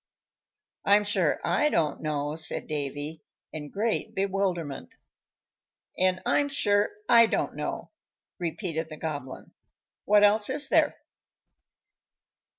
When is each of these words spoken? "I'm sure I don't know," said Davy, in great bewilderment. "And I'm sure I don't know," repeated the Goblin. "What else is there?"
"I'm 0.83 1.03
sure 1.03 1.39
I 1.43 1.69
don't 1.69 2.01
know," 2.01 2.35
said 2.35 2.65
Davy, 2.65 3.21
in 3.53 3.69
great 3.69 4.15
bewilderment. 4.15 4.95
"And 5.95 6.23
I'm 6.25 6.49
sure 6.49 6.89
I 7.07 7.27
don't 7.27 7.55
know," 7.55 7.91
repeated 8.39 8.89
the 8.89 8.97
Goblin. 8.97 9.51
"What 10.05 10.23
else 10.23 10.49
is 10.49 10.69
there?" 10.69 10.97